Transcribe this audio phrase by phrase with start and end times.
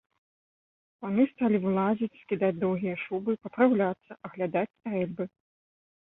[1.03, 5.23] Паны сталі вылазіць, скідаць доўгія шубы, папраўляцца, аглядаць стрэльбы.